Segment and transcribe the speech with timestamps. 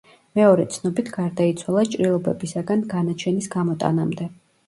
[0.37, 4.31] მეორე ცნობით გარდაიცვალა ჭრილობებისაგან განაჩენის გამოტანამდე.